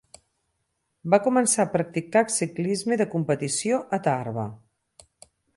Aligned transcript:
Va 1.13 1.19
començar 1.27 1.65
a 1.65 1.69
practicar 1.75 2.25
ciclisme 2.37 2.99
de 3.05 3.09
competició 3.15 3.81
a 3.99 4.03
Tarba. 4.09 4.51